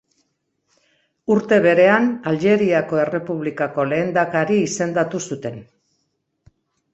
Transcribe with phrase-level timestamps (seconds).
[1.33, 5.63] Urte berean, Aljeriako Errepublikako lehendakari izendatu zuten.